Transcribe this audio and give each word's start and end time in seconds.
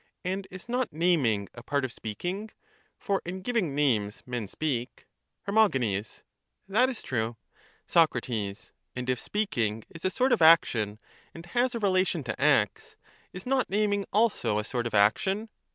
And 0.25 0.47
is 0.49 0.67
not 0.67 0.91
naming 0.91 1.47
a 1.53 1.61
part 1.61 1.85
of 1.85 1.93
speaking? 1.93 2.49
for 2.97 3.21
in 3.23 3.43
giving 3.43 3.75
names 3.75 4.23
men 4.25 4.47
speak. 4.47 5.05
Her. 5.43 5.53
That 5.53 6.89
is 6.89 7.03
true. 7.03 7.37
Soc. 7.85 8.15
And 8.27 8.63
if 9.11 9.19
speaking 9.19 9.83
is 9.93 10.03
a 10.03 10.09
sort 10.09 10.31
of 10.31 10.41
action 10.41 10.97
and 11.35 11.45
has 11.45 11.75
a 11.75 11.79
relation 11.79 12.23
to 12.23 12.41
acts, 12.41 12.95
is 13.31 13.45
not 13.45 13.69
naming 13.69 14.05
also 14.11 14.57
a 14.57 14.63
sort 14.63 14.87
of 14.87 14.95
action? 14.95 15.49